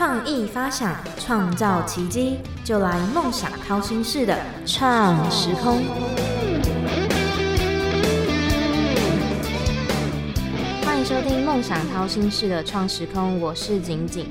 [0.00, 4.34] 创意发想，创造奇迹，就来梦想掏心式的
[4.64, 5.84] 创时空。
[10.82, 14.26] 欢迎收听梦想掏心式的创时空，我是景景。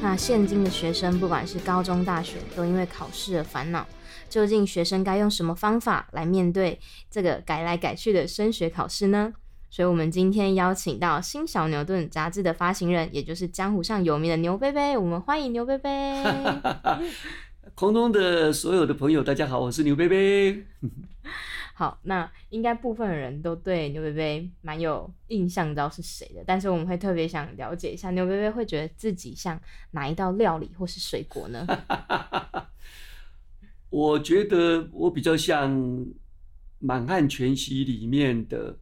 [0.00, 3.84] 那现今的学生，不管是高中、大学，都因为考试而烦恼。
[4.28, 6.78] 究竟学生该用什么方法来面对
[7.10, 9.32] 这个改来改去的升学考试呢？
[9.70, 14.96] 所以，我们今天邀请到《新小牛顿》杂志的发行人，也就是江湖上有名的牛贝贝。
[14.96, 16.24] 我们欢迎牛贝贝。
[17.74, 20.64] 空中的所有的朋友，大家好，我是牛贝贝。
[21.74, 26.42] 好，那应该部分人都对牛贝贝蛮有印象，知道是谁的。
[26.46, 31.66] 但是我们会特别想了解一下，牛贝贝会觉得自己像哪一道料理或是水果呢？
[33.90, 35.70] 我觉得我比较像
[36.78, 38.78] 《满汉全席》里面的。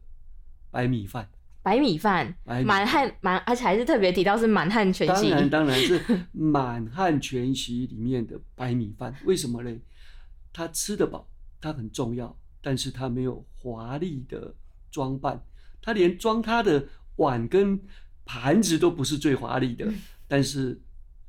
[0.71, 1.29] 白米饭，
[1.63, 2.35] 白米饭，
[2.65, 5.29] 满汉满，而且还是特别提到是满汉全席。
[5.29, 9.13] 当然，当然是 满汉全席里面的白米饭。
[9.25, 9.75] 为什么呢？
[10.53, 11.27] 他吃得饱，
[11.61, 14.53] 他很重要，但是他没有华丽的
[14.91, 15.43] 装扮，
[15.81, 17.79] 他连装他的碗跟
[18.25, 19.91] 盘子都不是最华丽的，
[20.27, 20.79] 但是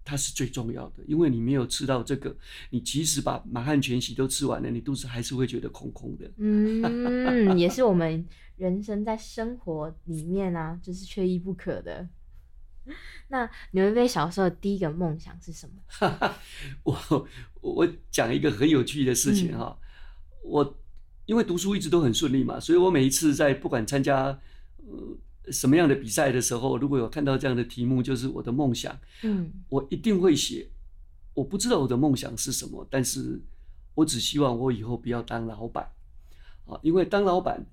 [0.04, 2.34] 它是最重要的，因为你没有吃到这个，
[2.70, 6.30] 你即使把满汉全席都吃完了，你肚子还是会觉得空空的。
[6.38, 8.24] 嗯，也是我们。
[8.58, 12.06] 人生在生活里面啊，就是缺一不可的。
[13.28, 16.34] 那牛贝贝小时候第一个梦想是什么？
[16.82, 17.28] 我
[17.60, 19.78] 我讲一个很有趣的事情哈。
[20.42, 20.78] 我
[21.26, 24.40] 因为读书一直都很顺利嘛，所以我每一次在不管参加
[24.78, 30.68] 呃什么样的比赛的时候，如果有看到这样的题目，就是我的梦想，嗯，我一定会写。
[31.34, 33.38] 我不知道我的梦想是什么，但是
[33.94, 35.92] 我只希望我以后不要当老板
[36.66, 37.64] 啊，因为当老板。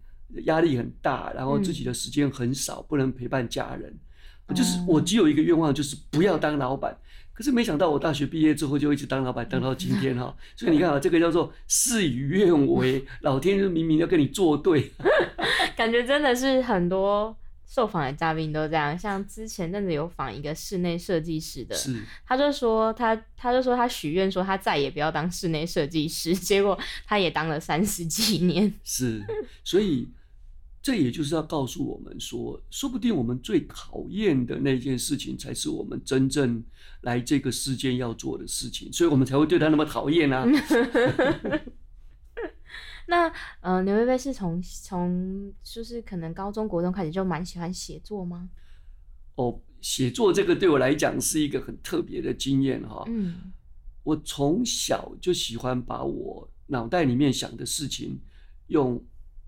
[0.45, 3.98] 压力很大，然后自己的时间很少，不能陪伴家人。
[4.54, 6.95] 就是我只有一个愿望，就是不要当老板。
[7.34, 10.33] 可是没想到我大学毕业之后就一直当老板，当到今天哈。
[10.55, 14.92] 所以你看啊，这个叫做事与愿违，老天就明明要跟你作对。
[15.76, 17.36] 感觉真的是很多
[17.67, 18.98] 受访的嘉宾都这样。
[18.98, 28.72] 像之前阵子有访一个室内设计师的，是他就说他他就说他许愿说他再也不要当室内设计师， 结果他也当了三十几年。
[28.83, 29.22] 是，
[29.64, 30.08] 所以。
[30.86, 36.64] 这也就是要告诉我们说，说不定我们最讨厌的那件事情，才是我们真正
[37.02, 40.46] 来这个世间要做的事情，所以我们才会对他那么讨厌啊。
[43.08, 48.48] 那呃，刘薇薇是从从就是可能高中国中开始就蛮喜欢写作吗？
[49.38, 53.04] 哦，写作这个对我来讲是一个很特别的经验哈。
[53.08, 53.52] 嗯，
[54.04, 58.20] 我从小就喜欢把我脑袋里面想的事情
[58.67, 59.04] 用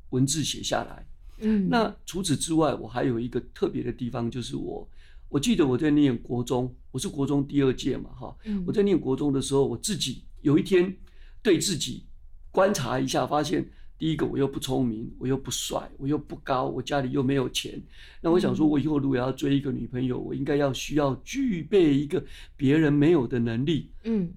[0.10, 1.06] 文字写下来。
[1.40, 4.88] 嗯，那除此之外，我还有一个特别的地方，就是我，
[5.30, 10.96] 我记得我在念国中，我是国中第二届嘛，哈，我在念国中的时候，我自己有一天
[11.44, 12.06] 对自己
[12.52, 17.80] 观察一下，发现第一个我又不聪明，我又不帅，我又不高，我家里又没有钱，
[18.22, 22.24] 那我想说，我以后如果要追一个女朋友，我应该要需要具备一个
[22.56, 24.32] 别人没有的能力，嗯，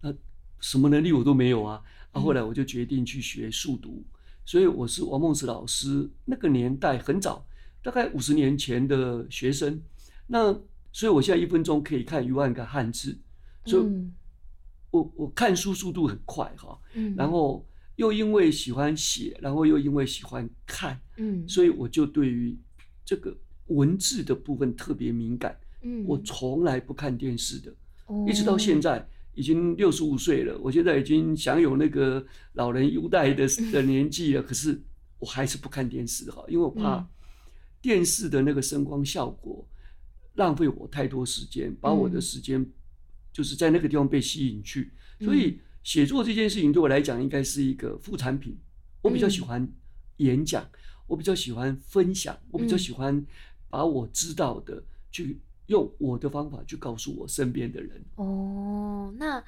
[0.00, 0.14] 那
[0.60, 1.82] 什么能力我都没有啊，
[2.14, 4.02] 那后来我就决定去学速读。
[4.44, 7.46] 所以我是王梦石老师那个年代很早，
[7.82, 9.80] 大概五十年前的学生。
[10.26, 10.52] 那
[10.92, 13.16] 所以我现在一分钟可以看一万个汉字，
[13.64, 13.84] 所以
[14.90, 16.76] 我我看书速度很快哈。
[16.94, 17.14] 嗯。
[17.16, 17.64] 然后
[17.96, 22.58] 又因为喜欢写，然后又因为喜欢看，嗯，所以我就对于
[23.04, 23.36] 这个
[23.66, 25.56] 文字的部分特别敏感。
[25.82, 26.04] 嗯。
[26.06, 27.72] 我从来不看电视的，
[28.26, 29.08] 一直到现在。
[29.34, 32.24] 已经六十五岁了，我现在已经享有那个
[32.54, 34.42] 老人优待的的年纪了。
[34.42, 34.80] 可是
[35.18, 37.06] 我还是不看电视哈，因为我怕
[37.80, 39.66] 电视的那个声光效果
[40.34, 42.66] 浪费我太多时间，把我的时间
[43.32, 44.92] 就是在那个地方被吸引去。
[45.20, 48.56] 所以写作这件事情对我来讲应该是一个副产品。
[49.02, 49.66] 我比较喜欢
[50.18, 50.68] 演讲，
[51.06, 53.24] 我比较喜欢分享，我比较喜欢
[53.68, 55.38] 把我知道的去。
[55.70, 58.04] 用我的方法去告诉我身边的人。
[58.16, 59.42] 哦，那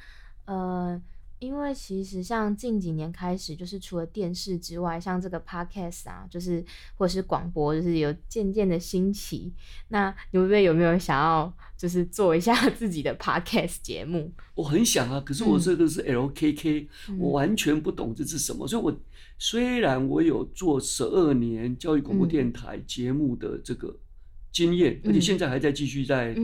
[0.44, 1.00] 呃，
[1.40, 6.64] 因为其实像近几年开始，就是除了电视之外，像这个 podcast 啊，就是
[6.96, 9.52] 或者是广播，就是有渐渐的兴起。
[9.88, 14.30] 那牛贝有没有想要就是做一下 自己的 podcast 节目？
[14.54, 16.86] 我很想啊，可是我这个是 LKK，
[17.18, 18.68] 我完全不懂这是什么。
[18.68, 18.96] 所以，我
[19.38, 23.96] 虽然我有做十二年教育广播电台节目的这个。
[24.52, 26.36] 经验，而且现在还在继续在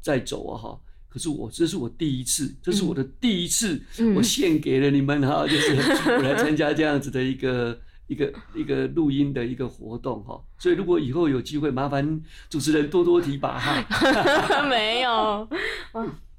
[0.00, 0.78] 在走啊哈！
[1.08, 3.80] 可是我这是我第一次，这是我的第一次，
[4.16, 5.74] 我献给了你们哈， 就是
[6.10, 10.42] 我来参加这样子的一个 一个一个录音的一个活动哈。
[10.58, 12.20] 所以如果以后有机会，麻烦
[12.50, 14.66] 主持人多多提拔哈。
[14.68, 15.48] 没有，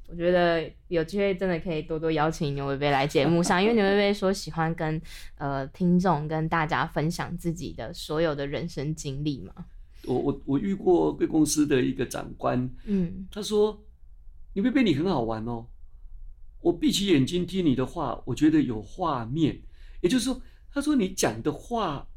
[0.08, 5.02] 我觉得有机会真的可以多多邀请牛贝贝来节目上，因为牛贝贝说喜欢跟
[5.38, 9.54] 呃听众跟大家分享自己的所有的人生经历嘛。
[10.08, 13.84] 我我我遇过贵公司的一个长官，嗯，他说
[14.54, 15.68] 你贝贝你很好玩哦，
[16.62, 19.62] 我闭起眼睛听你的话，我觉得有画面，
[20.02, 20.42] 也就是说，
[20.72, 22.08] 他说你讲的话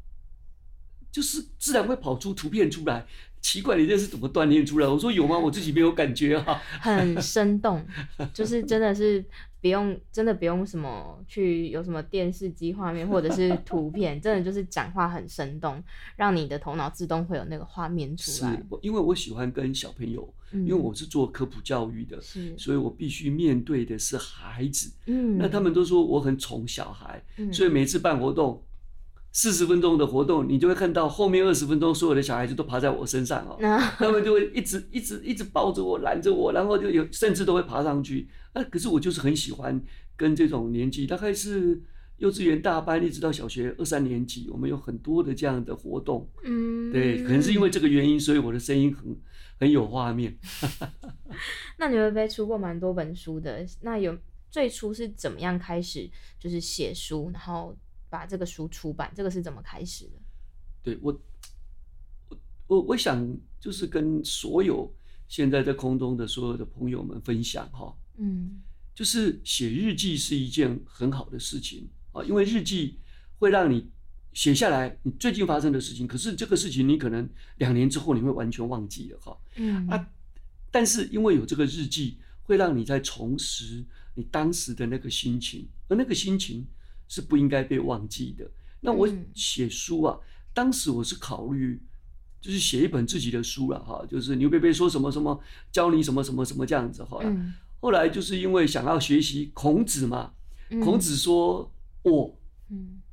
[1.11, 3.05] 就是自然会跑出图片出来。
[3.41, 4.87] 奇怪，你这是怎么锻炼出来？
[4.87, 5.39] 我说有吗？
[5.39, 6.61] 我自己没有感觉啊。
[6.81, 7.87] 很生动，
[8.33, 9.23] 就是真的是
[9.61, 15.83] 不用，真的不用什么去有什么电视机画面或者是图 片，真的就是讲话很生动，
[16.15, 18.51] 让你的头脑自动会有那个画面出来。
[18.51, 24.91] 是，因为我喜欢跟小朋友，因为我是做科普教育的，是，所以我必须面对的是孩子。
[25.07, 27.21] 嗯，那他们都说我很宠小孩，
[27.51, 28.63] 所以每次办活动。
[29.31, 33.55] 四十分钟的活动，你就会看到后面二十分钟，所有的小孩子都爬在我身上哦，
[33.95, 38.27] 他们就会一直一直一直抱着我，拦着我，然后就有甚至都会爬上去。
[38.53, 39.81] 啊，可是我就是很喜欢
[40.15, 41.81] 跟这种年纪，大概是
[42.17, 46.29] 幼稚园大班一直到小学二三年级，我们有很多的这样的活动。
[46.43, 49.15] 嗯，对，可能是因为这个原因，所以我的声音很
[49.59, 50.37] 很有画面。
[51.77, 54.17] 那你会不会出过蛮多本书的，那有
[54.49, 56.09] 最初是怎么样开始
[56.39, 57.75] 就是写书，然后？
[58.11, 60.13] 把这个书出版，这个是怎么开始的？
[60.81, 61.13] 对我，
[62.27, 64.91] 我我我想就是跟所有
[65.27, 68.61] 现在在空中的所有的朋友们分享哈，嗯，
[68.93, 72.99] 就是写日记是一件很好的事情啊，因为日记
[73.39, 73.89] 会让你
[74.33, 77.27] 写下来你最近发生的事情，可是这个事情你可能
[77.57, 80.07] 两年之后你会完全忘记了哈，嗯啊，
[80.69, 83.83] 但是因为有这个日记，会让你在重拾
[84.13, 86.65] 你当时的那个心情，而那个心情。
[87.11, 88.47] 是不应该被忘记的。
[88.81, 90.15] 那我写书啊，
[90.53, 91.81] 当时我是考虑，
[92.39, 97.19] 就是写一本自己的书了哈，就是牛贝贝说什么什么，教你什么什么什么这样子哈。
[97.79, 100.33] 后来就是因为想要学习孔子嘛，
[100.83, 101.71] 孔子说
[102.03, 102.39] 我，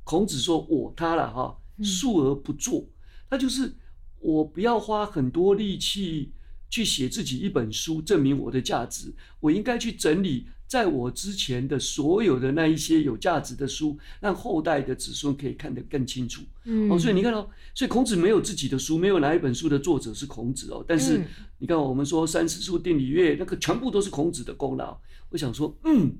[0.03, 2.85] 孔子说我他了哈，述而不作，
[3.29, 3.75] 他就是
[4.19, 6.33] 我不要花很多力气
[6.69, 10.47] 去写自己一本书，证明我的价值，我应该去整理。
[10.67, 16.41] 在我之前的所有的那一些有价值的书，让后代的子孙可以看得更清楚。
[16.65, 20.83] 嗯，哦，所以你看到，所以孔子没有自己的书，没有哪一本书的作者是孔子哦。
[20.85, 21.23] 但是
[21.57, 24.99] 你看，我们说三十书定礼乐，那个全部都是孔子的功劳。
[25.29, 26.13] 我想说，嗯，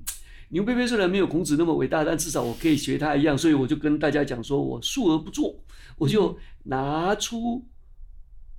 [0.48, 3.36] 牛贝贝虽然没有孔子那么伟大，但至少我可以学他一样。
[3.36, 5.62] 所以我就跟大家讲说，我述而不作，
[5.98, 7.62] 我就拿出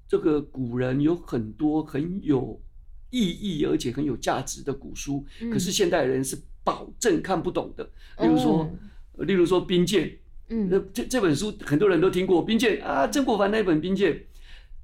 [0.07, 2.61] 这个古人有很多很有。
[3.09, 7.83] 意义而且很有价值的古书，可是现代人是保证看不懂的。
[8.19, 8.69] 例如说，
[9.17, 10.07] 例如说《兵谏》，
[10.49, 14.13] 嗯，那这这本书很多人都听过，《兵谏》啊，曾国藩那本《兵谏》，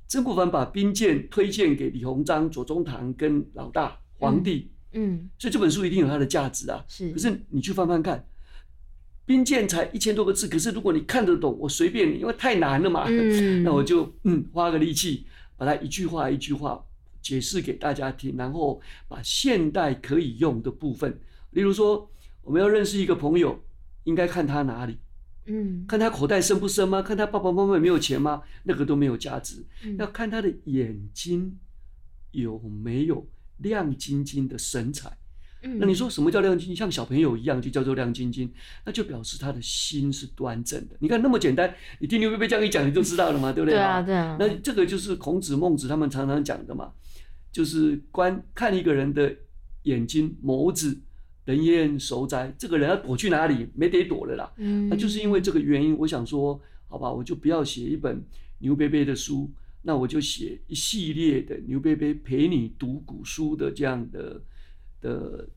[0.08, 6.84] 曾国藩把《兵谏》推荐给李鸿章、左宗棠跟老大皇帝，嗯，所以这本书一定有它的价值啊。
[6.88, 8.18] 是，可是你去翻翻看，
[9.26, 15.26] 《兵谏》才一千多个字，可是如果你看得懂，我随便你，因为太难了嘛，嗯， 那我就嗯花个力气
[15.58, 16.84] 把它一句话一句话。
[17.26, 21.20] 解释给大家听，然后把现代可以用的部分，
[21.50, 22.08] 例如说，
[22.44, 23.60] 我们要认识一个朋友，
[24.04, 25.00] 应该看他哪里？
[25.48, 27.02] 嗯，看他口袋深不深吗？
[27.02, 28.44] 看他爸爸妈妈有没有钱吗？
[28.66, 29.66] 那个都没有价值。
[29.98, 31.58] 要看他的眼睛
[32.30, 35.18] 有没有亮晶晶的神采。
[35.80, 36.76] 那你说什么叫亮晶晶？
[36.76, 38.54] 像小朋友一样就叫做亮晶晶，
[38.86, 40.96] 那就表示他的心是端正的。
[41.00, 43.74] 你看那么简单，你听刘贝贝这样一讲，你就知道了嘛，对不对？
[43.74, 44.38] 对啊，对啊。
[44.40, 46.92] 那这个就是孔子、孟子他们常常讲的嘛。
[47.56, 49.34] 就是观看一个人的
[49.84, 51.00] 眼睛眸子，
[51.46, 52.54] 人言熟哉？
[52.58, 53.66] 这个人要躲去哪里？
[53.74, 54.52] 没得躲了啦。
[54.58, 56.60] 嗯，那就是因为这个原因，我想说，
[56.90, 58.22] 好吧，我就不要写一本
[58.60, 59.50] 牛贝贝的书，
[59.84, 64.42] 那我就写一系列的牛贝贝陪你读古书的这样的
[65.00, 65.48] 的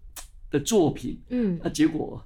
[0.52, 1.18] 的作品。
[1.30, 2.24] 嗯，那结果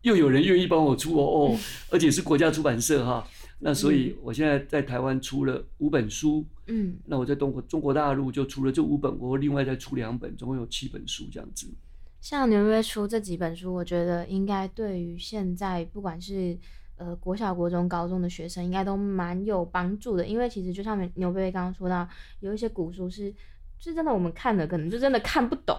[0.00, 1.58] 又有人愿意帮我出哦哦，
[1.92, 3.28] 而且是国家出版社哈。
[3.58, 11.66] 那所以，我现在在台湾出了五本书，嗯，那我在中国中国大陆就除了这五本，我另外再出两本，总共有七本书这样子。
[12.20, 16.58] 像牛贝出这几本书，我觉得应该对于现在不管是
[16.96, 20.26] 呃国小、国中、高中的学生，应该都蛮有帮助的。
[20.26, 22.08] 因为其实就像牛贝贝刚刚说到，
[22.40, 23.32] 有一些古书是，
[23.78, 25.78] 是真的我们看了可能就真的看不懂。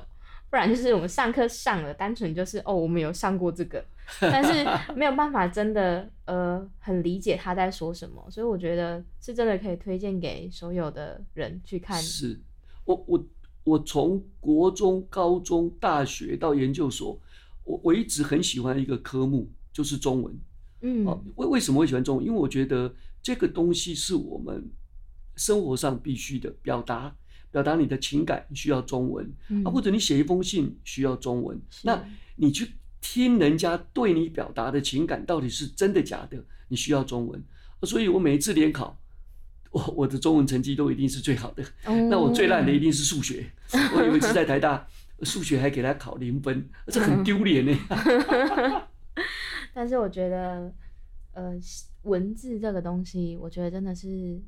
[0.50, 3.86] 不然就是我们上课上了，单纯就是哦，我们有上过这个，
[4.20, 4.66] 但是
[4.96, 12.02] 没有办法真的呃很理解他在说什么，所以我觉得是真的可以推荐给所有的人去看。
[12.02, 12.40] 是
[12.86, 13.24] 我我
[13.64, 17.20] 我从国中、高中、大学到研究所，
[17.64, 20.36] 我我一直很喜欢一个科目，就是中文。
[20.82, 22.26] 嗯，为为什么会喜欢中文？
[22.26, 22.92] 因为我觉得
[23.22, 24.68] 这个东西是我们
[25.36, 27.16] 生活上必须的表达。
[27.52, 29.32] 表达你的情感需要中文
[29.66, 32.04] 啊，或者你写一封信需要中文，那
[32.36, 37.42] 你去听人家对你表达的情感到底是真的假的，你需要中文。
[37.84, 39.00] 所以我每一次联考，
[39.72, 41.64] 我我的中文成绩都一定是最好的。
[42.10, 43.50] 那我最烂的一定是数学。
[43.96, 44.86] 我有一次在台大，
[45.24, 47.78] 数学还给他考零分，这很丢脸呢。
[49.74, 50.74] 但是我觉得，
[51.32, 51.54] 呃，
[52.04, 54.42] 文字这个东西，我觉得真的是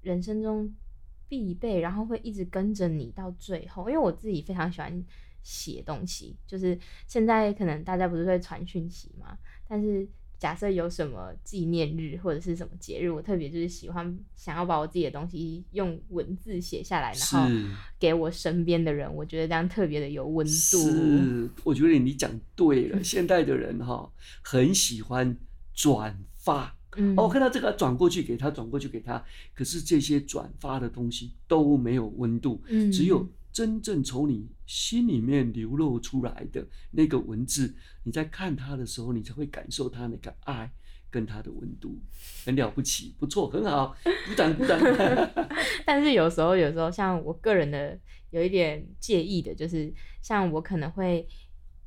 [0.00, 0.72] 人生中
[1.28, 3.88] 必备，然后会一直跟着你到最后。
[3.88, 5.04] 因为我自己非常喜欢
[5.42, 9.36] 写东西，就是现在可能大家不是会传讯息嘛，
[9.68, 10.08] 但是。
[10.38, 17.48] 假设有什么纪念日或者是什么节日，我特别就是喜欢想要把我自己的东西用文字写下来，然后
[17.98, 20.52] 给我身边的人，我觉得这样特别的有温度。
[20.52, 23.02] 是，我觉得你讲对了。
[23.02, 25.34] 现代的人哈，很喜欢
[25.72, 26.75] 转发，
[27.16, 29.24] 哦，看到这个转过去给他，转过去给他，
[29.54, 32.62] 可是这些转发的东西都没有温度，
[32.92, 33.28] 只有。
[33.52, 40.70] 真正从你心里面流露出来的那个文字，你在看它的时候，你才会感受它那个爱
[41.10, 41.98] 跟它的温度，
[42.44, 43.96] 很了不起，不错，很好，
[44.28, 44.78] 鼓掌鼓掌。
[45.86, 47.98] 但是有时候，有时候像我个人的
[48.28, 51.26] 有一点介意的，就是像我可能会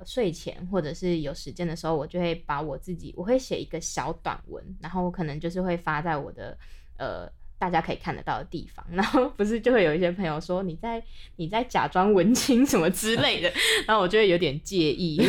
[0.05, 6.57] 睡前或者是有时间的时候，我就会把我自己，我会写一个小短文，然后我可能就是会发在我的
[6.97, 7.29] 呃。
[7.59, 11.03] 大家可以看得到的地方， 然后不是就会有一些朋友说你在
[11.35, 13.51] 你在假装文青什么之类的，
[13.85, 15.21] 然后我就会有点介意。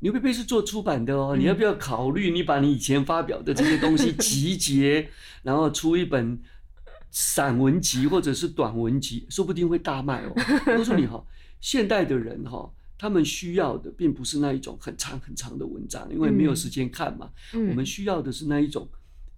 [0.00, 5.10] 牛贝贝是做出版的哦，你要不要考虑你把你以前发表的这些东西 集结，
[5.44, 6.40] 然后出一本
[7.12, 10.34] 散文集或者是短文集，说不定会大卖哦。
[10.66, 11.24] 告诉你哈，
[11.60, 12.68] 现代的人哈，
[13.00, 17.30] 他们需要的并不是那一种很长很长的文章，因为没有时间看嘛。
[17.54, 18.86] 我们需要的是那一种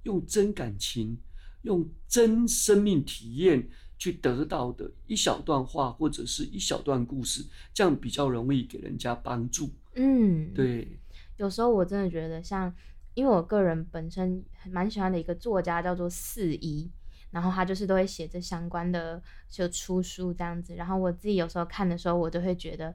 [0.02, 1.16] 用真感情。
[1.62, 9.71] 用真生命体验去得到的一小段话或者是一小段故事，这样比较容易给人家帮助。
[9.95, 10.99] 嗯，对。
[11.37, 12.75] 有时候我真的觉得，像
[13.14, 16.90] 因为我个人本身蛮喜欢的一个作家叫做四一，
[17.31, 20.75] 然后他就是都会写这相关的就出书这样子。
[20.75, 22.92] 然后我自己有时候看的时候，我都会觉得，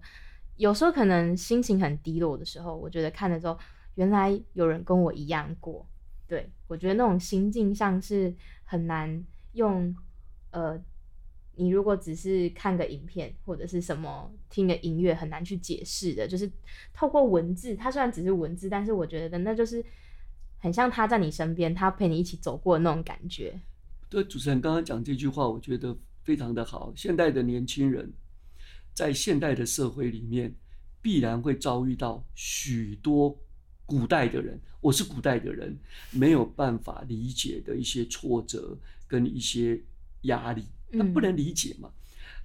[0.58, 3.58] 有时候可能心情很低落的时候，我觉得看了之后，
[3.96, 5.88] 原来有人跟我一样过。
[6.28, 8.36] 对，我觉得那种心境上是
[8.66, 9.24] 很难
[9.54, 9.96] 用，
[10.52, 10.78] 呃，
[11.56, 16.28] 你如果只是看个影片或者是什么听个音乐，很难去解释的。
[16.28, 16.52] 就是
[16.94, 19.84] 透过文字，它虽然只是文字，但是我觉得那就是
[20.58, 23.58] 很像他在你身边，他陪你一起走过的那种感觉。
[24.10, 26.92] 对，主持人刚刚讲这句话，我觉得非常的好。
[26.96, 28.12] 现代的年轻人
[28.98, 30.52] 在现代的社会里面，
[31.04, 33.40] 必然会遭遇到许多。
[33.86, 35.78] 古代的人，我是古代的人，
[36.10, 38.76] 没有办法理解的一些挫折
[39.08, 39.80] 跟一些
[40.24, 41.92] 压力，那不能理解嘛。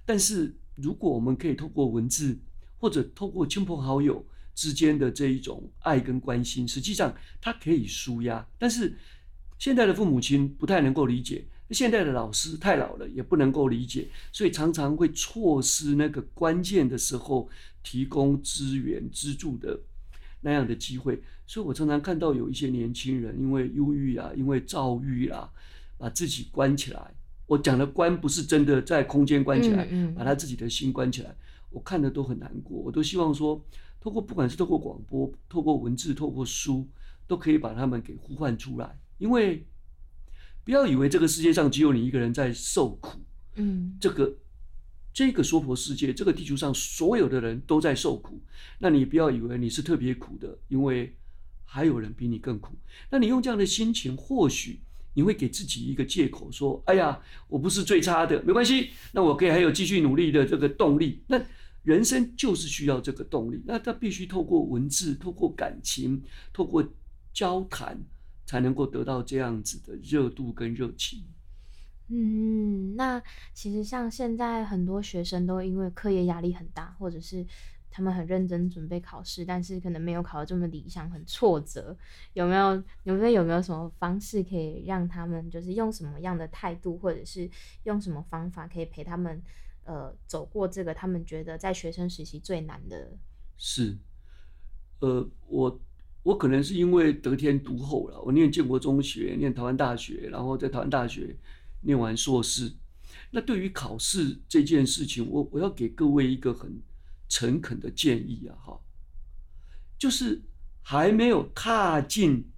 [0.05, 2.37] 但是如果我们可以透过文字，
[2.77, 8.47] 或者透过亲朋好友之间的这一种爱跟关心，实际上它可以舒压。
[8.59, 8.95] 但是
[9.57, 17.49] 现在的父母亲不太能够理解，现在的老师太老了，也不能够理解，所以常常会错失那个关键的时候
[17.81, 19.79] 提供资源资助的。
[20.45, 25.49] 那样的机会，所以我常常看到有一些年轻人因为忧郁啊，因为躁郁啊，
[25.97, 27.15] 把自己关起来。
[27.47, 31.33] 我讲的关不是真的在空间关起来，把他自己的心关起来。
[31.69, 33.63] 我看的都很难过，我都希望说，
[34.01, 36.85] 透过不管是透过广播、透过文字、透过书，
[37.25, 38.99] 都可以把他们给呼唤出来。
[39.19, 39.65] 因为
[40.63, 43.19] 不要以为这个世界上只有你一个人在受苦，
[43.55, 44.37] 嗯，这个。
[45.15, 48.41] 这个娑婆世界，这个地球上所有的人都在受苦，
[48.79, 51.15] 那你不要以为你是特别苦的，因为
[51.65, 52.73] 还有人比你更苦。
[53.11, 54.81] 那你用这样的心情，或许
[55.13, 61.39] 你会给自己一个借口，说：“哎呀，我不是最差的，没关系，那我可以还有继续努力的这个动力。”那
[61.83, 66.19] 人生就是需要这个动力，那他必须透过文字、透过感情、
[66.51, 66.83] 透过
[67.31, 68.03] 交谈，
[68.53, 71.23] 才能够得到这样子的热度跟热情。
[72.09, 73.19] 嗯，那
[73.51, 77.43] 其实像现在很多学生都因为课业压力很大，或者是
[77.89, 81.97] 他们很认真准备考试，但是可能没有考得这么理想，很挫折。
[82.33, 82.75] 有没有？
[83.05, 83.41] 有没有？
[83.41, 87.49] 有没有什么方式可以让他们，就是用什么样的态度，或者是
[87.85, 89.41] 用什么方法可以陪他们，
[89.83, 93.17] 呃，走过这个他们觉得在学生时期最难的？
[93.57, 93.97] 是，
[94.99, 95.79] 呃，我
[96.23, 101.37] 我可能是因为得天独厚了，我念建国中学，念台湾大学，然后在台湾大学。
[101.85, 102.71] 念完硕士，
[103.29, 106.81] 那对于考试这件事情，我我要给各位一个很
[107.27, 108.79] 诚恳的建议啊，哈，
[109.99, 110.41] 就是
[110.81, 112.49] 还没有踏进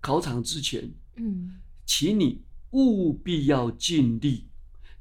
[0.00, 4.48] 考场之前，嗯，请你务必要尽力，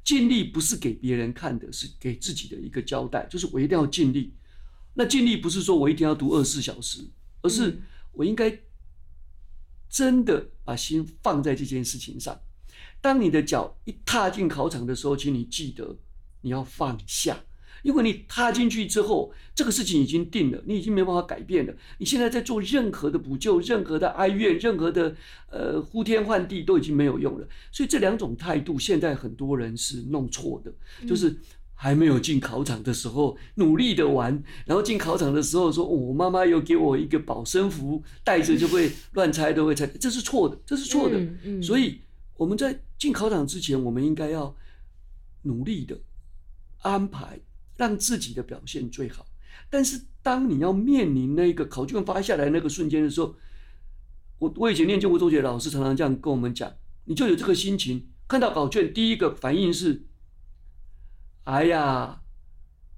[0.03, 4.33] 尽力不是给别人看的，是给自己的一个交代，就是我一定要尽力。
[4.93, 7.07] 那尽力不是说我一定要读二十四小时，
[7.41, 7.79] 而是
[8.11, 8.59] 我应该
[9.89, 12.39] 真的把心放在这件事情上。
[13.01, 15.97] 当你的脚一踏进考场的时候，请你记得
[16.41, 17.37] 你要放下。
[17.81, 21.73] 因为你踏进去之后，这个事情已经定了，你已经没办法改变了。
[21.97, 25.15] 你现在在做任何的补救、任何的哀怨、任何的
[25.49, 27.47] 呃呼天唤地，都已经没有用了。
[27.71, 30.73] 所以这两种态度，现在很多人是弄错的，
[31.07, 31.39] 就是
[31.81, 41.17] 还没有进考场的时候努力的玩，然后进考场的时候说：“我妈妈又给我一个保身符，带着就会乱猜都会猜。”这是错的，这是错的。
[41.61, 42.01] 所以
[42.35, 44.53] 我们在进考场之前，我们应该要
[45.43, 45.97] 努力的
[46.79, 47.39] 安排。
[47.79, 49.25] 让自己的表现最好，
[49.69, 53.33] 但是当你要面临那个考卷发下来那个瞬间的时候，
[54.37, 56.69] 我我以前念旧国中学老师常常这样跟我们讲，
[57.05, 60.03] 你就有这个心情，看到考卷第一个反应是，
[61.43, 62.21] 哎呀，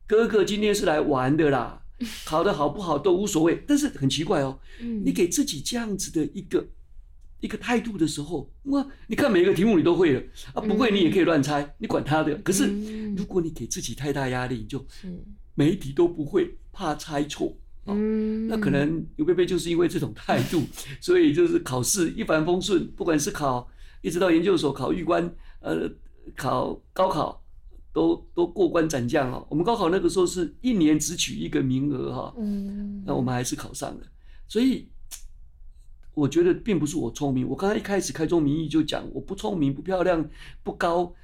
[0.07, 1.83] 哥哥今天是来玩的啦，
[2.25, 4.59] 考得好不好都无所谓，但是很奇怪哦，
[5.03, 6.67] 你给自己这样子的一个。
[7.39, 8.85] 一个态度的时候，哇！
[9.07, 10.21] 你看每一个题目你都会了
[10.53, 12.35] 啊，不会你也可以乱猜，你管他的。
[12.43, 12.67] 可是
[13.15, 14.85] 如果你给自己太大压力，你就
[15.55, 17.95] 每一题都不会，怕猜错啊。
[18.47, 20.61] 那可能刘贝贝就是因为这种态度，
[21.01, 23.67] 所以就是考试一帆风顺，不管是考
[24.03, 25.27] 一直到研究所考预官，
[25.61, 25.89] 呃，
[26.35, 27.40] 考高考
[27.93, 29.45] 都都过关斩将啊。
[29.49, 34.07] 我们高考那个时候是一年只取一个名额哈，嗯那我们还是考上了，
[34.47, 34.87] 所以。
[36.13, 40.29] 我觉得并不是我聪明，我刚才一开始开宗明义就讲我不聪明、不漂亮、
[40.61, 41.15] 不高、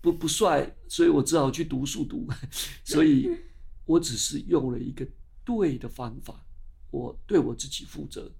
[0.00, 2.26] 不不帅，所以我只好去读书读。
[2.82, 3.30] 所以
[3.86, 5.06] 我只是用了一个
[5.44, 6.44] 对的方法，
[6.90, 8.32] 我对我自己负责。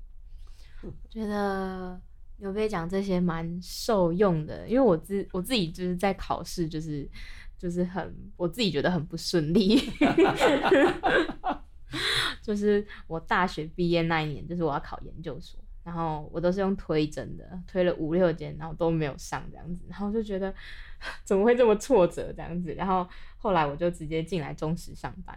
[0.82, 1.98] 我觉得
[2.38, 7.08] 刘飞讲这些蛮受用的，因为我自我自己就是在考试，就是
[7.62, 9.80] 就是很我自己觉得很不顺利。
[12.42, 15.60] 就是我大学毕业那一年，就是我要考研究所。
[15.84, 20.54] 然后我都是用推甄的，推了五六间，然后都没有上这样子，然后就觉得
[21.24, 22.72] 怎么会这么挫折这样子。
[22.74, 23.04] 然后
[23.36, 25.36] 后来我就直接进来中实上班，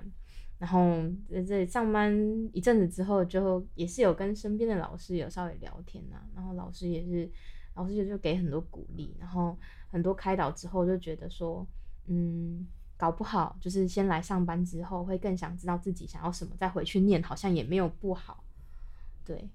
[0.60, 2.16] 然后在这里上班
[2.54, 7.28] 一阵子之后，就也是有跟身边的老师有稍微聊天呐，然后老师也是，
[7.74, 9.58] 老师也就给很多鼓励，然后
[9.90, 11.68] 很多开导之后就觉得说，
[12.08, 12.66] 嗯，
[12.98, 18.44] 搞不好就是先来上班之后会更想知道自己想要什么，再回去念好像也没有不好，
[19.24, 19.50] 对。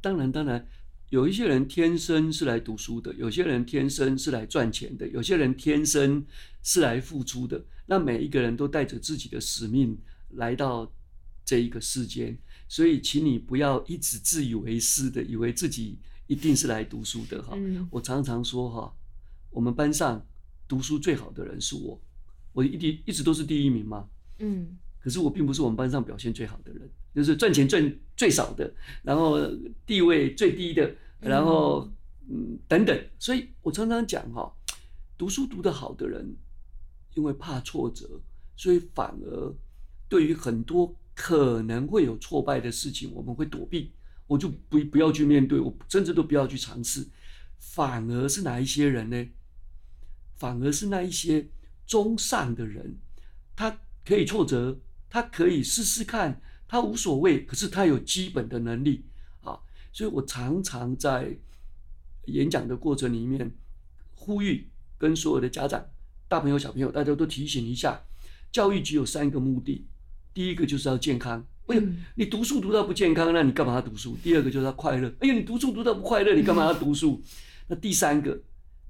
[0.00, 0.66] 当然，当然，
[1.10, 6.24] 有一些人天生是来读书的，有些人天生是来赚钱的，有些人天生
[6.62, 7.64] 是来付出的。
[7.86, 9.96] 那每一个人都带着自己的使命
[10.30, 10.90] 来到
[11.44, 12.36] 这一个世间，
[12.68, 17.56] 所以，请你不要一直自以为是的，以为自己一定是来读书的哈。
[17.90, 18.94] 我常常说哈，
[19.50, 20.24] 我们班上
[20.72, 22.00] 读书最好的人是我，
[22.54, 24.08] 我一直一直都是第一名嘛。
[24.38, 24.78] 嗯。
[24.98, 29.38] 可是我并不是我们班上表现最好的人，就是赚钱赚最少的，然后
[29.84, 31.86] 地位最低的，然后
[32.30, 32.98] 嗯等等。
[33.18, 34.50] 所以我常常讲哈，
[35.18, 36.34] 读书读得好的人，
[37.16, 38.08] 因为怕挫折，
[38.56, 39.54] 所以反而
[40.08, 43.92] 对于很多可能会有挫败的事情，我们会躲避，
[44.26, 47.06] 我就不不要去面对，我甚至都不要去尝试。
[47.58, 49.28] 反而是哪一些人呢？
[50.42, 51.46] 反而是那一些
[51.86, 52.96] 中上的人，
[53.54, 54.80] 他可以挫折。
[55.14, 59.04] 他可以试试看，他无所谓，可是他有基本的能力
[59.42, 59.60] 啊，
[59.92, 61.36] 所以我常常在
[62.24, 63.54] 演讲的过程里面
[64.14, 65.84] 呼吁，跟所有的家长、
[66.28, 68.02] 大朋友、小朋友，大家都提醒一下：
[68.50, 69.86] 教育只有三个目的，
[70.32, 71.46] 第一个就是要健康。
[71.66, 71.82] 哎呦，
[72.14, 74.16] 你读书读到不健康，那你干嘛要读书？
[74.22, 75.12] 第二个就是要快乐。
[75.20, 77.20] 哎呦，你读书读到不快乐，你干嘛要读书？
[77.68, 78.40] 那第三个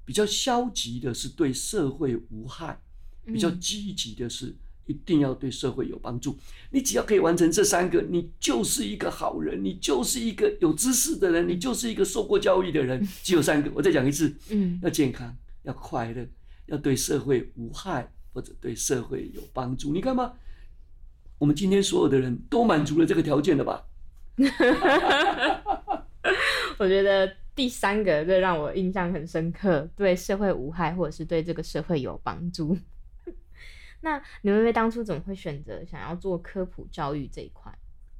[0.05, 2.81] 比较消极的是对社会无害，
[3.25, 4.55] 比较积极的是。
[4.85, 6.37] 一定要对社会有帮助。
[6.71, 13.01] 你只要可以完成这三个，你就是一个好人，你就是一个有知识的人，你就是一个受过教育的人。
[13.23, 16.27] 只有三个，我再讲一次：嗯，要健康，要快乐，
[16.65, 19.93] 要对社会无害或者对社会有帮助。
[19.93, 20.33] 你看嘛，
[21.37, 23.85] 我们今天所有的人都满足了这个条件了吧？
[26.77, 32.77] 我觉得第三个这让我印象很深刻，对社会无害或者是对这个社会有帮助。
[34.01, 37.71] 那你妹妹当初怎么会选择想要做科普教育这一块？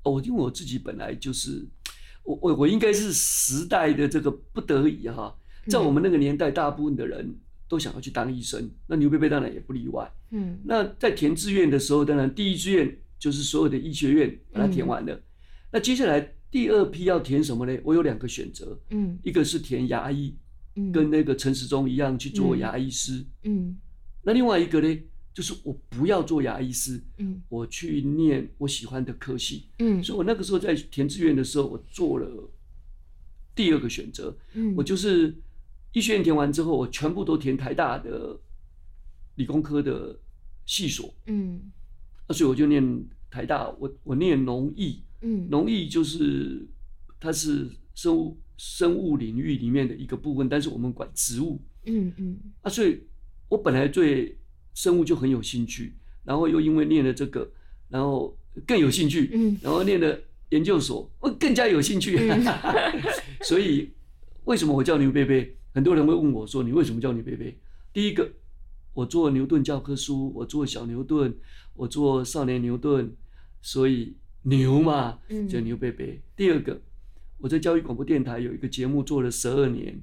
[0.03, 1.65] 哦，因为我自己本来就是，
[2.23, 5.35] 我我我应该是时代的这个不得已哈，
[5.67, 7.35] 在我们那个年代，大部分的人
[7.67, 10.09] 都想要去当医生，那牛贝贝当然也不例外。
[10.31, 15.19] 嗯，那在填志愿的时候，当然第一志愿就是所有的医学院把它填完了。
[15.71, 17.75] 那接下来第二批要填什么呢？
[17.83, 20.35] 我有两个选择，嗯，一个是填牙医，
[20.75, 23.75] 嗯，跟那个陈时中一样去做牙医师，嗯。
[24.21, 24.99] 那另外一个呢，
[25.33, 32.47] 就是我不要做牙医师，嗯，我去念我喜欢的科系，嗯，所以我那个时候在填志愿的时候，我做了
[33.55, 35.35] 第二个选择，嗯，我就是
[35.93, 38.39] 医学院填完之后，我全部都填台大的
[39.37, 40.15] 理工科的
[40.67, 41.59] 系所，嗯，
[42.27, 42.83] 那所以我就念
[43.33, 46.63] 台大，我我念农艺，嗯，农艺就是
[47.19, 53.01] 它是生物生物领域里面的一个部分，但是我们管植物，嗯嗯，啊，所以
[53.49, 54.37] 我本来对
[54.75, 57.51] 生物就很有兴趣，然后又因为念了这个，
[57.89, 60.15] 然后更有兴趣，嗯，然后念了
[60.49, 62.15] 研究所，我更加有兴趣，
[63.41, 63.89] 所以
[64.45, 65.57] 为什么我叫牛贝贝？
[65.73, 67.57] 很多人会问我说，你为什么叫牛贝贝？
[67.91, 68.31] 第一个，
[68.93, 71.35] 我做牛顿教科书，我做小牛顿，
[71.73, 73.11] 我做少年牛顿，
[73.63, 75.17] 所以牛嘛，
[75.49, 76.21] 叫牛贝贝。
[76.35, 76.79] 第二个，
[77.37, 79.99] 我在教育广播电台有一个节目做了十二年，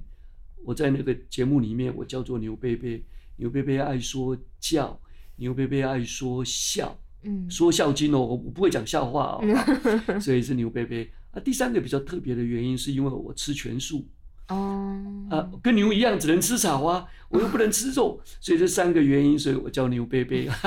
[0.65, 3.05] 我在那个节目里面，我叫做牛贝贝。
[3.37, 4.99] 牛贝贝爱说教，
[5.37, 9.41] 牛贝贝爱说笑，嗯，说笑经哦，我不会讲笑话哦，
[10.21, 11.11] 所以是牛贝贝。
[11.33, 14.09] 啊，第三个比较特别的原因，是因为我吃全素，
[14.49, 20.49] 哦，啊，跟牛一样只能吃草啊，我又不能吃肉，所以这三个原因，所以我叫牛贝贝。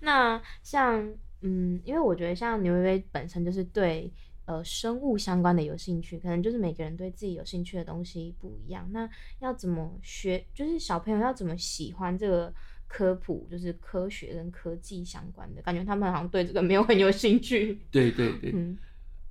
[0.03, 1.11] 那像，
[1.41, 4.13] 嗯，因为我觉得像牛微微本身就是对。
[4.45, 8.85] 呃，生物相关的有兴趣，可能就是每个人对自己有兴趣的东西不一样。
[8.91, 10.45] 那要怎么学？
[10.53, 12.53] 就是小朋友要怎么喜欢这个
[12.89, 17.79] 科普，就是科学跟科技相关的，感觉他们好像对这个没有很有兴趣。
[17.93, 18.53] 对对对，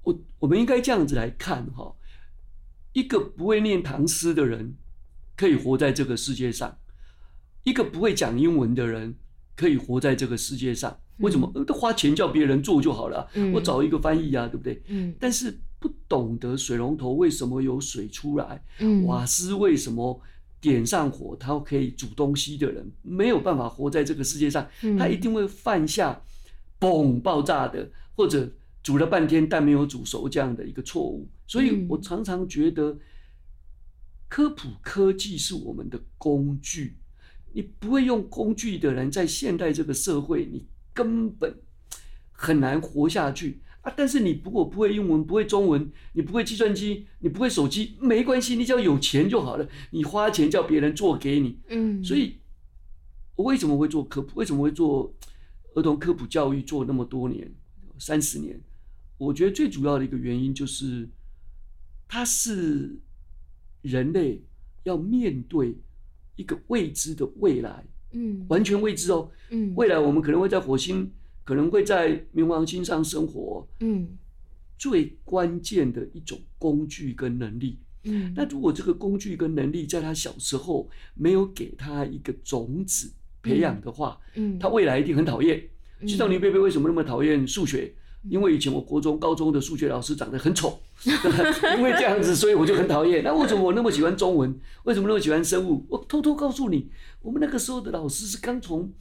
[0.03, 1.93] 我我们应该这样子来看哈，
[2.93, 4.75] 一个不会念唐诗的人
[5.35, 6.79] 可以活在这个世界上，
[7.63, 9.13] 一个不会讲英文的人
[9.55, 10.97] 可以活在这个世界上。
[11.17, 11.51] 为什么？
[11.65, 13.27] 都花钱叫别人做就好了。
[13.53, 14.81] 我找一个翻译啊，对不对？
[14.87, 15.13] 嗯。
[15.19, 18.63] 但是不懂得水龙头为什么有水出来，
[19.05, 20.19] 瓦斯为什么
[20.59, 24.67] 点上火它可以煮东西的人，没有办法活在这个世界上。
[24.97, 26.19] 他一定会犯下
[26.79, 31.29] 嘣爆炸的，或者煮了半天但没有煮熟这样的一个错误。
[31.45, 32.97] 所以我常常觉得，
[34.27, 36.97] 科普科技是我们的工具。
[37.53, 40.67] 你不会用工具的人，在现代这个社会，你。
[40.93, 41.55] 根本
[42.33, 43.93] 很难活下去啊！
[43.95, 49.65] 但是你如果不会英文，不会中文，你不会计算机，你不会手机，没关系，你只要有钱就好了。
[49.91, 52.03] 你花钱叫别人做给你，嗯。
[52.03, 52.41] 所以，
[53.37, 54.37] 我为什么会做科普？
[54.37, 55.15] 为什么会做
[55.75, 56.61] 儿童科普教育？
[56.61, 57.49] 做那么多年，
[57.97, 58.59] 三十年，
[59.17, 61.07] 我觉得最主要的一个原因就是，
[62.05, 62.99] 它是
[63.81, 64.43] 人类
[64.83, 65.77] 要面对
[66.35, 67.83] 一个未知的未来。
[68.13, 69.31] 嗯，完全未知哦。
[69.51, 71.09] 嗯，未来我们可能会在火星，
[71.43, 73.65] 可能会在冥王星上生活。
[73.79, 74.17] 嗯，
[74.77, 77.79] 最关键的一种工具跟能力。
[78.03, 85.63] 嗯，那如果这个工具跟能力在他小时候没有给他一个种子培养的话，嗯，他未来一定很讨厌。
[86.07, 87.93] 知道林贝贝为什么那么讨厌数学？
[88.29, 93.23] 因为以前我国中、高中的数学老师长得很丑， 因为这样子，所以我就很讨厌。
[93.23, 94.59] 那为什么我那么喜欢中文？
[94.83, 95.85] 为什么那么喜欢生物？
[95.89, 98.93] 我偷偷告诉你，我们那个时候的老师是刚从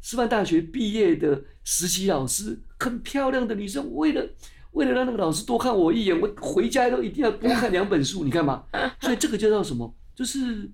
[0.00, 3.92] 师范大学毕业的实习老师，很漂亮的女生。
[3.94, 4.24] 为了
[4.70, 8.22] 为了让那个老师多看我一眼，我回家都一定要多看两本书。
[8.22, 8.64] 你看嘛，
[9.00, 9.92] 所以这个就叫什么？
[10.14, 10.70] 就是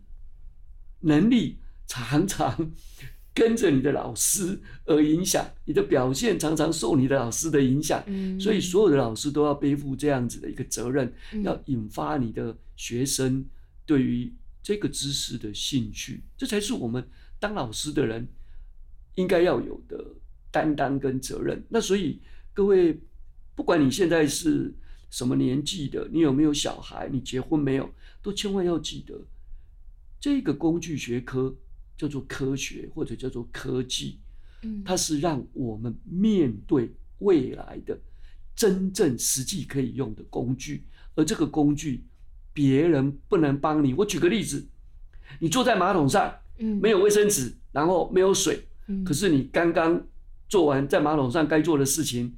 [1.00, 2.72] 能力常常。
[3.34, 8.00] 跟着你的老师而影响你的表现，常常受你的老师的影响。
[8.06, 13.44] 嗯，所以所有的老师都要背负这样子的一个责任，要引发你的学生
[13.84, 17.04] 对于这个知识的兴趣，这才是我们
[17.40, 18.28] 当老师的人
[19.16, 20.04] 应该要有的
[20.52, 21.60] 担当跟责任。
[21.68, 22.20] 那所以
[22.52, 22.96] 各位，
[23.56, 24.72] 不管你现在是
[25.10, 27.92] 什么年纪的，你有没有小孩，你结婚没有，
[28.22, 29.20] 都千万要记得
[30.20, 31.56] 这个工具学科。
[31.96, 34.18] 叫做科学或者叫做科技，
[34.62, 37.96] 嗯，它是让我们面对未来的
[38.56, 42.04] 真正实际可以用的工具，而这个工具
[42.52, 43.94] 别人不能帮你。
[43.94, 44.66] 我举个例子，
[45.38, 50.04] 你坐在马桶上，嗯，没有卫生纸，然后没有水，嗯，可是你刚刚
[50.48, 52.34] 做完在马桶上该做的事情，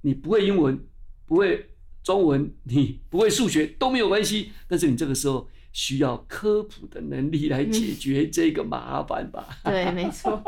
[0.00, 0.80] 你不会英文，
[1.26, 1.68] 不会
[2.02, 5.46] 中文，你不会数学都没有关系，但是你这个时候。
[5.72, 9.46] 需要科普的能力来解决这个麻烦吧？
[9.64, 10.42] 对，没错。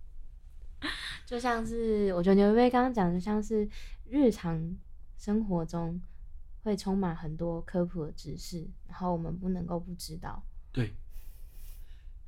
[1.26, 3.68] 就像是我觉得牛薇刚刚讲的，像是
[4.08, 4.76] 日常
[5.16, 6.00] 生活中
[6.62, 10.42] 会充满很多科普的知识，然后我们不能够不知道。
[10.72, 10.94] 对，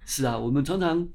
[0.05, 1.09] 是啊，我们常常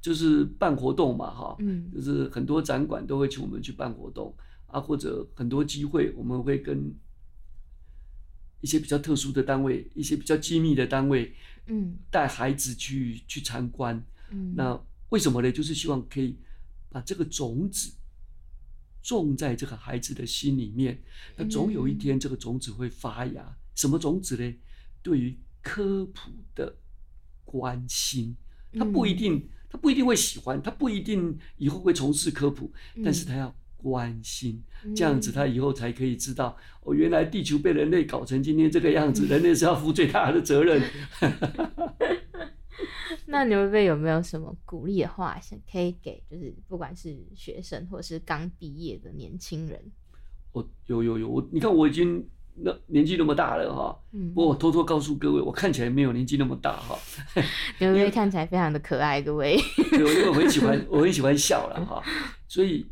[0.00, 4.34] 就是办活动嘛，哈，嗯，就是很多展馆都会请我们去办活动
[4.66, 6.94] 啊，或者很多机会我们会跟。
[8.64, 11.34] 一些比较特殊的单位，一些比较机密的单位，
[11.66, 15.52] 嗯，带孩子去去参观，嗯，那为什么呢？
[15.52, 16.38] 就是希望可以
[16.88, 17.92] 把这个种子
[19.02, 20.98] 种在这个孩子的心里面，
[21.36, 23.54] 那总有一天这个种子会发芽。
[23.74, 24.54] 什么种子呢？
[25.02, 26.74] 对于科普的
[27.44, 28.34] 关心，
[28.72, 32.72] 他不一定，他不一定会喜欢，他不一定以后会从事科普，
[33.04, 33.54] 但是他要。
[33.84, 34.62] 关心，
[34.96, 40.82] 这样子他以后才可以知道哦，原来地球被人类搞成今天这个样子， 人类是要负最大的责任。
[43.26, 45.38] 那牛贝有没有什么鼓励的话，
[45.70, 49.78] 可以给就是不管是学生或是刚毕业的年轻人？
[50.52, 56.96] 我有有有，我你看我已经那年纪那么大了哈，嗯，不过我偷偷告诉各位，我看起来没有年纪那么大哈。
[57.80, 59.58] 牛贝看起来非常的可爱，各位。
[59.90, 62.02] 对，因为我很喜欢，我很喜欢笑了哈，
[62.48, 62.86] 所以。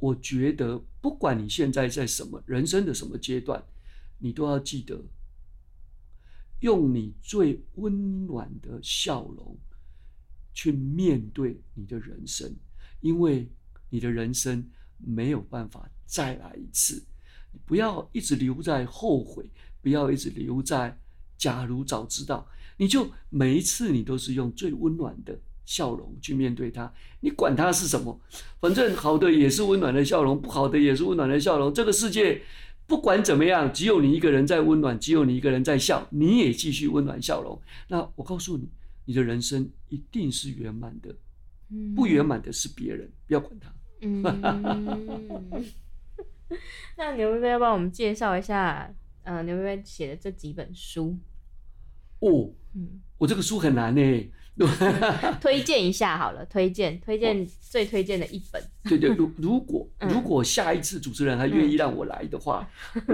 [0.00, 3.62] 我觉得，不管你现在在什么人生的什么阶段，
[4.18, 5.00] 你都要记得，
[6.60, 9.56] 用你最温暖的笑容
[10.52, 12.50] 去面对你的人生，
[13.00, 13.46] 因为
[13.90, 17.04] 你的人生没有办法再来一次。
[17.52, 19.50] 你不要一直留在后悔，
[19.82, 20.98] 不要一直留在
[21.36, 25.38] 假如早知道，你就每一次你都是用最温暖的。
[25.70, 28.20] 笑容去面对它，你管它是什么，
[28.60, 31.72] 反正好的也是温暖的笑容，不好的也是温暖的笑容。
[31.72, 32.42] 这个世界
[32.88, 37.62] 不管怎么样，只有你一个人在温暖，只有你一个人在笑，你也继续温暖笑容。
[37.86, 38.68] 那我告诉你，
[39.04, 41.14] 你的人生一定是圆满的，
[41.94, 43.72] 不圆满的是别人，不要管他。
[44.00, 44.22] 嗯，
[46.98, 51.16] 那牛妹妹要帮我们介绍一下，呃，牛妹妹写的这几本书。
[52.20, 54.30] 哦，嗯，我这个书很难呢。
[55.40, 58.62] 推荐一下好了，推荐推荐最推荐的一本。
[58.84, 62.68] 对对，如如果如果下一次主持人还愿意让我来的话，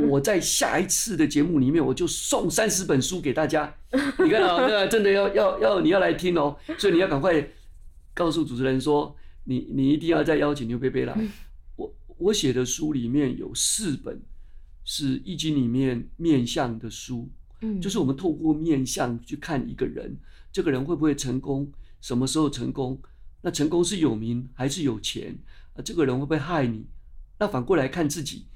[0.09, 3.73] 我在下一次的节目里面我就送三十本书给大家。
[4.19, 7.49] 你看啊，那真的要要要你要来听哦，所以你要赶快
[8.13, 9.15] 告诉主持人说，
[9.45, 11.17] 你你一定要再邀请牛贝贝来。
[11.77, 14.21] 我我写的书里面有四本
[14.83, 20.17] 是易经里面面相的书，嗯，就是我们透过面相去看一个人。
[20.53, 21.71] 这个人会不会成功？
[22.01, 23.01] 什么时候成功？
[23.43, 25.39] 那成功是有名还是有钱？
[25.75, 26.87] 啊，这个人会不会害你？
[27.39, 28.47] 那反过来看自己，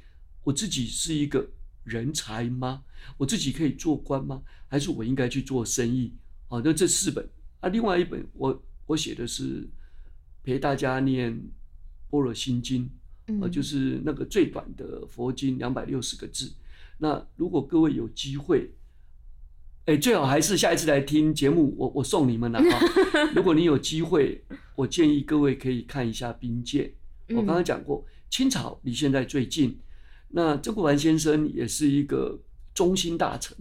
[0.44, 1.50] 我自己是一个
[1.84, 2.82] 人才吗？
[3.18, 4.42] 我自己可以做官吗？
[4.68, 6.14] 还是我应该去做生意？
[6.48, 7.28] 好，那这四本
[7.60, 9.68] 啊，另外一本我我写的是
[10.42, 11.32] 陪大家念
[12.08, 12.90] 《般若心经》，
[13.44, 16.52] 啊，就是那个最短的佛经，两百六十个字。
[16.98, 18.70] 那如果各位有机会，
[19.90, 22.78] 哎，最好还是下一次来听节目，我我送你们了 哈。
[23.34, 24.40] 如果你有机会，
[24.76, 26.84] 我建议各位可以看一下《兵谏》。
[27.36, 29.76] 我刚刚讲过，清朝离现在最近。
[30.28, 32.40] 那曾国藩先生也是一个
[32.72, 33.56] 忠心大臣，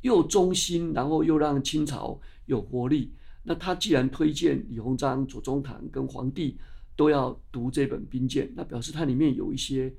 [0.00, 3.12] 又忠心，然后又让清朝有活力。
[3.42, 6.56] 那他既然推荐李鸿章、左宗棠跟皇帝
[6.96, 9.92] 都要读这本《兵谏》，那表示它里面有一些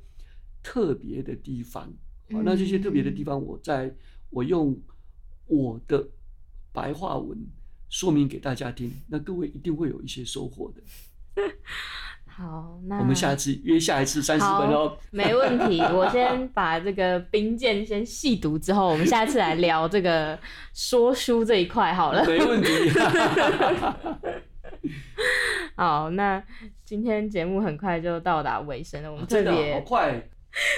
[0.63, 1.93] 特别的地方。
[2.27, 3.95] 那这些特别的地方，我在
[4.31, 4.75] 我用。
[5.47, 6.07] 我的
[6.71, 7.37] 白话文
[7.89, 10.81] 说明给大家听，那各位一定会有一些收获的。
[12.25, 15.79] 好，那我们下次约下一次三十分钟，没问题。
[15.93, 20.39] 我先把这个兵谏先细读之后，我们下次来聊这个
[20.73, 22.25] 说书这一块好了。
[22.25, 22.71] 没问题。
[25.75, 26.43] 好，那
[26.83, 30.27] 今天节目很快就到达尾声了，我们特别好快，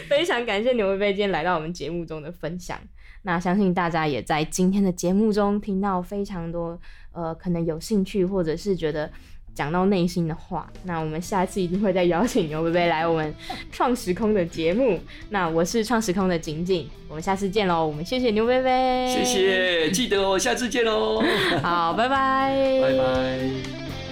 [0.09, 2.77] 非常感谢牛薇薇今天来到我们节目中的分享。
[3.25, 6.79] 那相信大家也在今天的节目中听到非常多，
[7.11, 9.09] 呃，可能有兴趣或者是觉得
[9.55, 10.71] 讲到内心的话。
[10.83, 13.33] 那我们下次一定会再邀请牛贝贝来我们
[13.71, 14.99] 创时空的节目。
[15.31, 17.87] 那我是创时空的景景，我们下次见喽。
[17.87, 21.19] 我们谢谢牛贝贝，谢谢，记得哦，下次见喽。
[21.63, 24.04] 好，拜拜，拜拜。